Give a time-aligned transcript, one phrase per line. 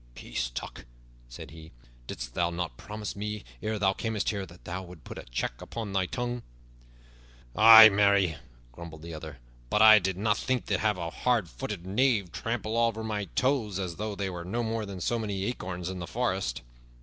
[0.15, 0.85] "Peace, Tuck,"
[1.29, 1.71] said he,
[2.07, 5.61] "didst thou not promise me, ere thou camest here, that thou wouldst put a check
[5.61, 6.41] upon thy tongue?"
[7.55, 8.37] "Ay, marry,"
[8.71, 9.37] grumbled the other,
[9.69, 13.25] "but 'a did not think to have a hard footed knave trample all over my
[13.27, 16.63] poor toes as though they were no more than so many acorns in the forest."